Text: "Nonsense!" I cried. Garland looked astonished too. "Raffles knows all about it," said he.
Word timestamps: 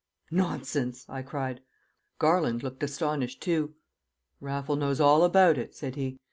"Nonsense!" 0.31 1.05
I 1.07 1.21
cried. 1.21 1.61
Garland 2.17 2.63
looked 2.63 2.81
astonished 2.81 3.39
too. 3.39 3.75
"Raffles 4.39 4.79
knows 4.79 4.99
all 4.99 5.23
about 5.23 5.59
it," 5.59 5.75
said 5.75 5.95
he. 5.95 6.17